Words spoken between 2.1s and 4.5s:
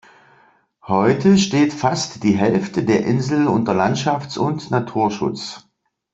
die Hälfte der Insel unter Landschafts-